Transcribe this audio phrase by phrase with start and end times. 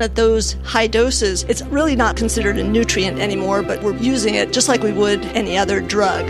[0.00, 4.50] At those high doses, it's really not considered a nutrient anymore, but we're using it
[4.50, 6.26] just like we would any other drug.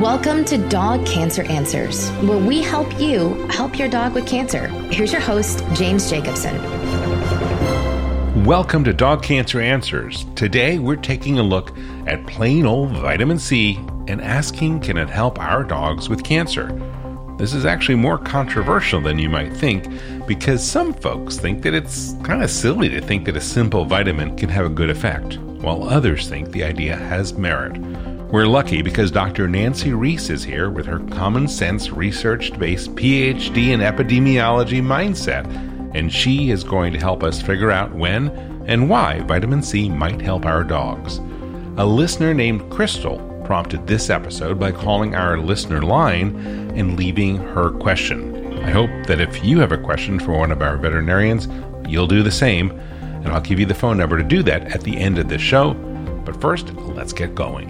[0.00, 4.68] Welcome to Dog Cancer Answers, where we help you help your dog with cancer.
[4.92, 6.56] Here's your host, James Jacobson.
[8.44, 10.24] Welcome to Dog Cancer Answers.
[10.36, 11.76] Today we're taking a look
[12.06, 16.68] at plain old vitamin C and asking can it help our dogs with cancer?
[17.38, 19.86] This is actually more controversial than you might think
[20.26, 24.36] because some folks think that it's kind of silly to think that a simple vitamin
[24.36, 27.76] can have a good effect, while others think the idea has merit.
[28.32, 29.48] We're lucky because Dr.
[29.48, 35.44] Nancy Reese is here with her common sense, research based PhD in epidemiology mindset,
[35.94, 38.30] and she is going to help us figure out when
[38.66, 41.18] and why vitamin C might help our dogs.
[41.76, 46.34] A listener named Crystal prompted this episode by calling our listener line
[46.74, 48.58] and leaving her question.
[48.64, 51.46] I hope that if you have a question for one of our veterinarians,
[51.88, 54.80] you'll do the same, and I'll give you the phone number to do that at
[54.80, 55.74] the end of this show.
[56.24, 57.68] But first, let's get going.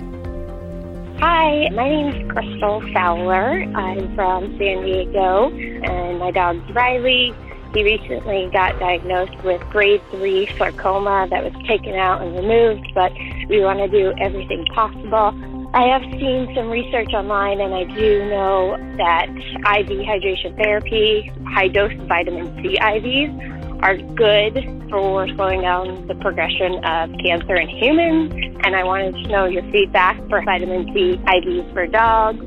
[1.20, 3.62] Hi, my name is Crystal Fowler.
[3.74, 7.34] I'm from San Diego, and my dog's Riley.
[7.74, 13.12] He recently got diagnosed with grade 3 sarcoma that was taken out and removed, but
[13.50, 15.34] we want to do everything possible
[15.74, 21.68] I have seen some research online, and I do know that IV hydration therapy, high
[21.68, 24.54] dose vitamin C IVs, are good
[24.88, 28.32] for slowing down the progression of cancer in humans.
[28.64, 32.40] And I wanted to know your feedback for vitamin C IVs for dogs.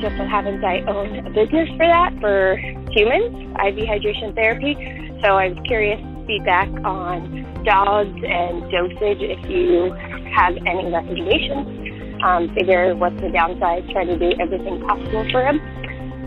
[0.00, 2.56] Just so happens I own a business for that for
[2.90, 4.74] humans, IV hydration therapy.
[5.22, 9.92] So I was curious feedback on dogs and dosage if you
[10.34, 11.91] have any recommendations
[12.22, 15.60] um, figure what's the downside, try to do everything possible for them.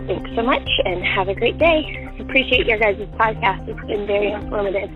[0.07, 2.07] Thanks so much and have a great day.
[2.19, 3.67] Appreciate your guys' podcast.
[3.67, 4.89] It's been very informative.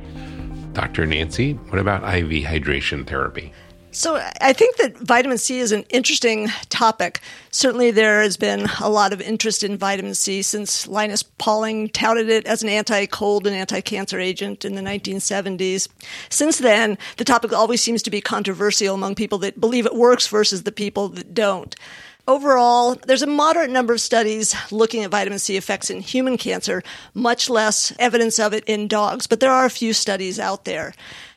[0.74, 1.06] Dr.
[1.06, 3.52] Nancy, what about IV hydration therapy?
[3.92, 7.22] So I think that vitamin C is an interesting topic.
[7.50, 12.30] Certainly, there has been a lot of interest in vitamin C since Linus Pauling touted
[12.30, 15.88] it as an anti-cold and anti-cancer agent in the 1970s.
[16.30, 20.28] Since then, the topic always seems to be controversial among people that believe it works
[20.28, 21.76] versus the people that don't.
[22.28, 26.84] Overall, there's a moderate number of studies looking at vitamin C effects in human cancer,
[27.16, 30.94] much less evidence of it in dogs, but there are a few studies out there.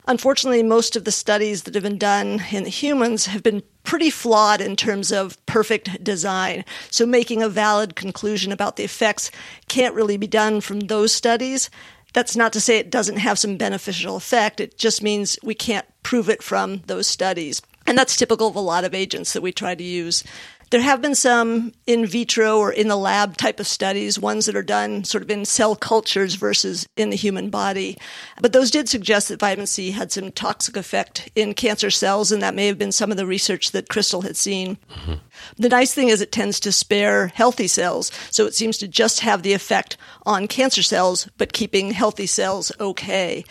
[0.07, 4.61] Unfortunately, most of the studies that have been done in humans have been pretty flawed
[4.61, 6.65] in terms of perfect design.
[6.91, 9.31] So making a valid conclusion about the effects
[9.69, 11.71] can't really be done from those studies.
[12.15, 14.61] That's not to say it doesn't have some beneficial effect.
[14.61, 17.63] It just means we can't prove it from those studies.
[17.87, 20.25] And that's typical of a lot of agents that we try to use.
[20.73, 24.57] There have been some in vitro or in the lab type of studies, ones that
[24.57, 27.99] are done sort of in cell cultures versus in the human body.
[28.41, 32.41] But those did suggest that vitamin C had some toxic effect in cancer cells, and
[32.41, 34.79] that may have been some of the research that Crystal had seen.
[34.91, 35.15] Mm-hmm.
[35.59, 39.21] The nice thing is it tends to spare healthy cells, so it seems to just
[39.21, 43.45] have the effect on cancer cells, but keeping healthy cells okay.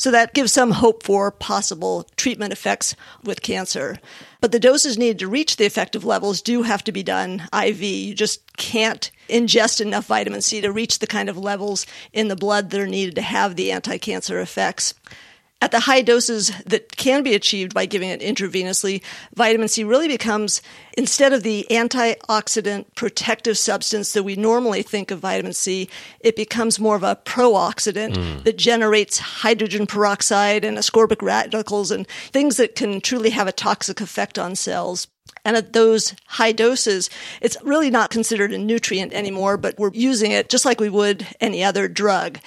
[0.00, 3.98] So that gives some hope for possible treatment effects with cancer.
[4.40, 7.82] But the doses needed to reach the effective levels do have to be done IV.
[7.82, 11.84] You just can't ingest enough vitamin C to reach the kind of levels
[12.14, 14.94] in the blood that are needed to have the anti cancer effects.
[15.62, 19.02] At the high doses that can be achieved by giving it intravenously,
[19.34, 20.62] vitamin C really becomes,
[20.96, 26.80] instead of the antioxidant protective substance that we normally think of vitamin C, it becomes
[26.80, 28.44] more of a pro-oxidant mm.
[28.44, 34.00] that generates hydrogen peroxide and ascorbic radicals and things that can truly have a toxic
[34.00, 35.08] effect on cells.
[35.44, 37.10] And at those high doses,
[37.42, 41.26] it's really not considered a nutrient anymore, but we're using it just like we would
[41.38, 42.38] any other drug.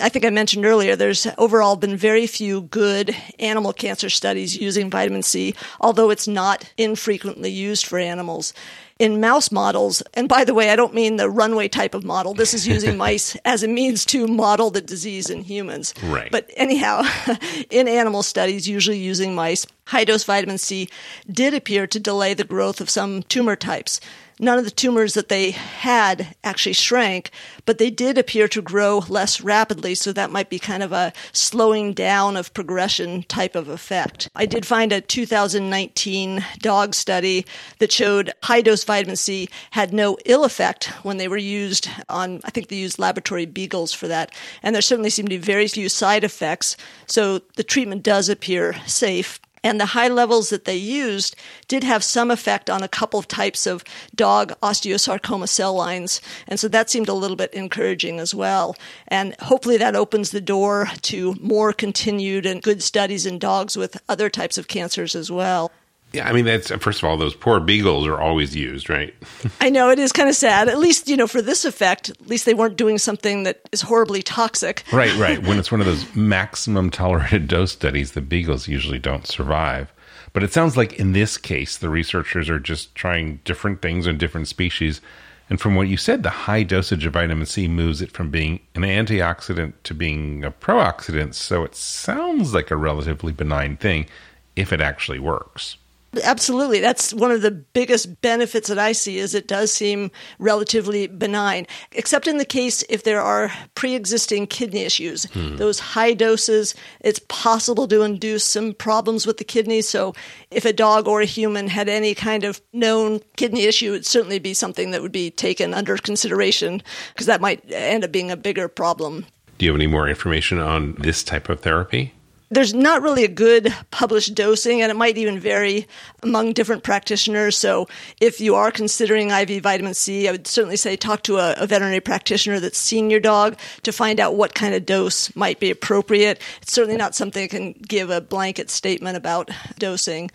[0.00, 4.90] I think I mentioned earlier, there's overall been very few good animal cancer studies using
[4.90, 8.54] vitamin C, although it's not infrequently used for animals.
[9.00, 12.34] In mouse models, and by the way, I don't mean the runway type of model.
[12.34, 15.94] This is using mice as a means to model the disease in humans.
[16.04, 16.30] Right.
[16.30, 17.02] But anyhow,
[17.70, 20.90] in animal studies, usually using mice, high dose vitamin C
[21.30, 24.00] did appear to delay the growth of some tumor types
[24.40, 27.30] none of the tumors that they had actually shrank,
[27.66, 29.94] but they did appear to grow less rapidly.
[29.94, 34.28] So that might be kind of a slowing down of progression type of effect.
[34.34, 37.44] I did find a 2019 dog study
[37.78, 42.40] that showed high dose vitamin C had no ill effect when they were used on,
[42.44, 44.26] I think they used laboratory beagles for that.
[44.62, 46.76] And there certainly seemed to be very few side effects.
[47.06, 51.36] So the treatment does appear safe And the high levels that they used
[51.68, 53.84] did have some effect on a couple of types of
[54.14, 56.20] dog osteosarcoma cell lines.
[56.48, 58.76] And so that seemed a little bit encouraging as well.
[59.08, 64.00] And hopefully that opens the door to more continued and good studies in dogs with
[64.08, 65.70] other types of cancers as well.
[66.12, 69.14] Yeah, I mean that's first of all, those poor beagles are always used, right?
[69.60, 70.68] I know it is kind of sad.
[70.68, 73.82] At least you know for this effect, at least they weren't doing something that is
[73.82, 74.84] horribly toxic.
[74.92, 75.42] Right, right.
[75.46, 79.90] when it's one of those maximum tolerated dose studies, the beagles usually don't survive.
[80.32, 84.18] But it sounds like in this case, the researchers are just trying different things on
[84.18, 85.00] different species.
[85.48, 88.60] And from what you said, the high dosage of vitamin C moves it from being
[88.74, 91.34] an antioxidant to being a prooxidant.
[91.34, 94.06] So it sounds like a relatively benign thing
[94.54, 95.76] if it actually works.
[96.24, 96.80] Absolutely.
[96.80, 100.10] That's one of the biggest benefits that I see is it does seem
[100.40, 105.24] relatively benign, except in the case if there are pre-existing kidney issues.
[105.26, 105.56] Hmm.
[105.56, 109.88] Those high doses, it's possible to induce some problems with the kidneys.
[109.88, 110.14] So
[110.50, 114.40] if a dog or a human had any kind of known kidney issue, it'd certainly
[114.40, 116.82] be something that would be taken under consideration
[117.14, 119.26] because that might end up being a bigger problem.
[119.58, 122.14] Do you have any more information on this type of therapy?
[122.50, 125.86] There's not really a good published dosing, and it might even vary
[126.22, 127.56] among different practitioners.
[127.56, 127.88] So,
[128.20, 131.66] if you are considering IV vitamin C, I would certainly say talk to a, a,
[131.66, 135.70] veterinary practitioner that's seen your dog to find out what kind of dose might be
[135.70, 136.40] appropriate.
[136.62, 140.30] It's certainly not something that can give a blanket statement about dosing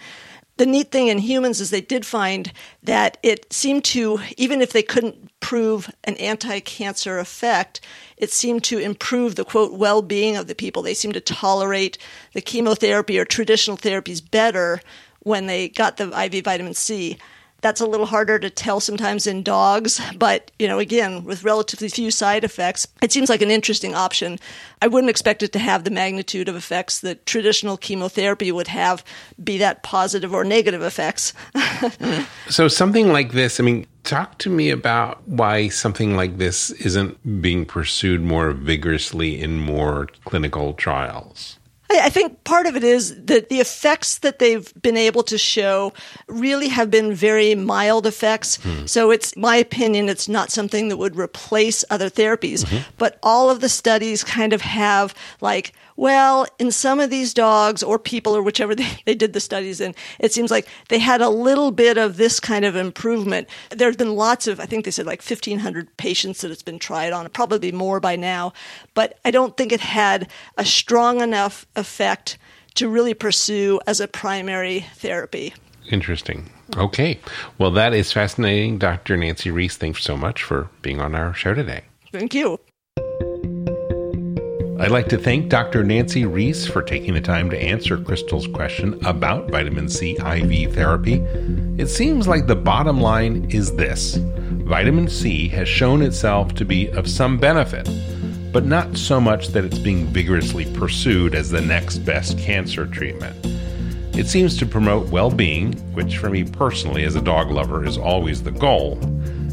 [0.57, 4.71] the neat thing in humans is they did find that it seemed to, even if
[4.71, 7.81] they couldn't prove an anti cancer effect,
[8.17, 10.81] it seemed to improve the quote well being of the people.
[10.81, 11.97] They seemed to tolerate
[12.33, 14.81] the chemotherapy or traditional therapies better
[15.19, 17.17] when they got the IV vitamin C.
[17.65, 21.89] That's a little harder to tell sometimes in dogs, but you know, again, with relatively
[21.89, 24.37] few side effects, it seems like an interesting option.
[24.83, 29.03] I wouldn't expect it to have the magnitude of effects that traditional chemotherapy would have,
[29.43, 31.33] be that positive or negative effects.
[32.49, 37.41] so something like this, I mean, talk to me about why something like this isn't
[37.41, 41.57] being pursued more vigorously in more clinical trials.
[41.89, 45.93] I think part of it is that the effects that they've been able to show
[46.27, 48.57] really have been very mild effects.
[48.57, 48.85] Hmm.
[48.85, 52.89] So it's my opinion, it's not something that would replace other therapies, mm-hmm.
[52.97, 57.81] but all of the studies kind of have like well, in some of these dogs
[57.81, 61.21] or people or whichever they, they did the studies in, it seems like they had
[61.21, 63.47] a little bit of this kind of improvement.
[63.69, 66.79] There have been lots of, I think they said like 1,500 patients that it's been
[66.79, 68.53] tried on, probably more by now,
[68.93, 72.37] but I don't think it had a strong enough effect
[72.75, 75.53] to really pursue as a primary therapy.
[75.89, 76.49] Interesting.
[76.77, 77.19] Okay.
[77.57, 78.79] Well, that is fascinating.
[78.79, 79.15] Dr.
[79.17, 81.83] Nancy Reese, thanks so much for being on our show today.
[82.11, 82.59] Thank you.
[84.77, 85.85] I'd like to thank Dr.
[85.85, 91.23] Nancy Reese for taking the time to answer Crystal's question about vitamin C IV therapy.
[91.77, 96.89] It seems like the bottom line is this vitamin C has shown itself to be
[96.89, 97.89] of some benefit,
[98.51, 103.33] but not so much that it's being vigorously pursued as the next best cancer treatment.
[104.17, 107.97] It seems to promote well being, which for me personally as a dog lover is
[107.97, 108.97] always the goal.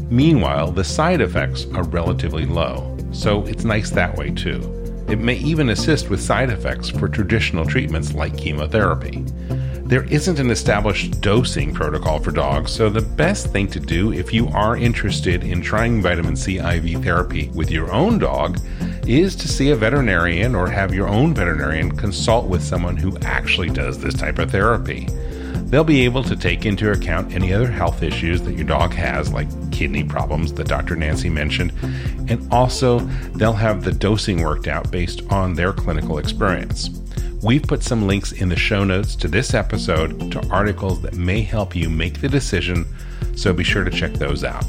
[0.09, 4.82] Meanwhile, the side effects are relatively low, so it's nice that way too.
[5.07, 9.25] It may even assist with side effects for traditional treatments like chemotherapy.
[9.85, 14.33] There isn't an established dosing protocol for dogs, so the best thing to do if
[14.33, 18.59] you are interested in trying vitamin C IV therapy with your own dog
[19.05, 23.69] is to see a veterinarian or have your own veterinarian consult with someone who actually
[23.69, 25.07] does this type of therapy.
[25.73, 29.33] They'll be able to take into account any other health issues that your dog has,
[29.33, 30.95] like kidney problems that Dr.
[30.95, 31.73] Nancy mentioned,
[32.29, 32.99] and also
[33.33, 36.91] they'll have the dosing worked out based on their clinical experience.
[37.41, 41.41] We've put some links in the show notes to this episode to articles that may
[41.41, 42.85] help you make the decision,
[43.35, 44.63] so be sure to check those out.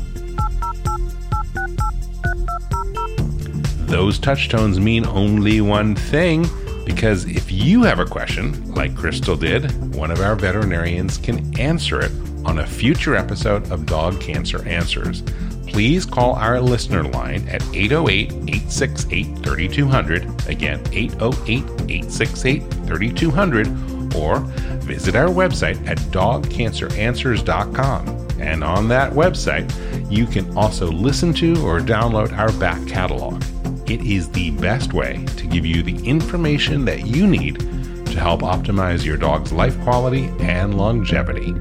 [3.89, 6.47] Those touchtones mean only one thing
[6.85, 12.01] because if you have a question, like Crystal did, one of our veterinarians can answer
[12.01, 12.13] it
[12.45, 15.23] on a future episode of Dog Cancer Answers.
[15.67, 20.49] Please call our listener line at 808 868 3200.
[20.49, 23.67] Again, 808 868 3200.
[24.15, 24.39] Or
[24.85, 28.09] visit our website at dogcanceranswers.com.
[28.41, 29.73] And on that website,
[30.11, 33.43] you can also listen to or download our back catalog.
[33.87, 37.61] It is the best way to give you the information that you need
[38.07, 41.53] to help optimize your dog's life quality and longevity.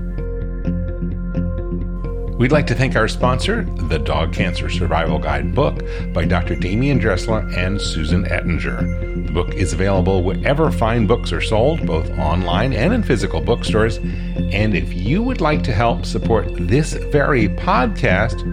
[2.37, 6.55] We'd like to thank our sponsor, the Dog Cancer Survival Guide book by Dr.
[6.55, 9.25] Demian Dressler and Susan Ettinger.
[9.25, 13.97] The book is available wherever fine books are sold, both online and in physical bookstores.
[13.97, 18.43] And if you would like to help support this very podcast,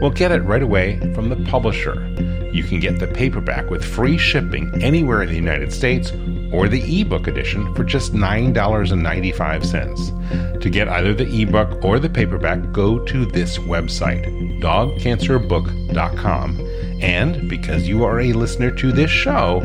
[0.00, 1.94] we'll get it right away from the publisher.
[2.52, 6.10] You can get the paperback with free shipping anywhere in the United States
[6.52, 10.60] or the ebook edition for just $9.95.
[10.60, 14.26] To get either the ebook or the paperback, go to this website,
[14.60, 16.60] dogcancerbook.com.
[17.00, 19.62] And because you are a listener to this show,